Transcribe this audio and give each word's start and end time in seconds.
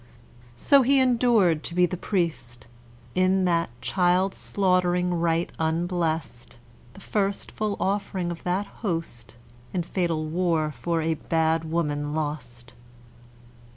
So 0.57 0.81
he 0.81 0.99
endured 0.99 1.61
to 1.63 1.75
be 1.75 1.85
the 1.85 1.95
priest 1.95 2.65
In 3.13 3.45
that 3.45 3.69
child 3.81 4.33
slaughtering 4.33 5.13
rite 5.13 5.51
unblest, 5.59 6.57
The 6.93 6.99
first 6.99 7.51
full 7.51 7.77
offering 7.79 8.31
of 8.31 8.41
that 8.41 8.65
host 8.81 9.35
In 9.75 9.83
fatal 9.83 10.25
war 10.25 10.71
for 10.71 11.03
a 11.03 11.13
bad 11.13 11.65
woman 11.69 12.15
lost. 12.15 12.73